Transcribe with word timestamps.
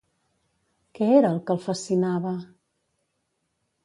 Què 0.99 1.09
era 1.17 1.29
el 1.33 1.37
que 1.49 1.53
el 1.55 1.61
fascinava? 1.65 2.31